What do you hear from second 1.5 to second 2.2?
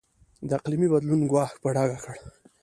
په ډاګه کړ.